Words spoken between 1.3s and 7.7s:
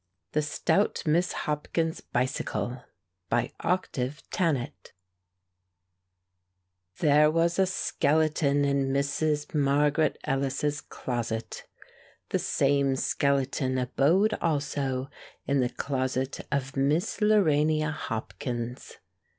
Hopkins's Bicycle BY OCTAVE THANET There was a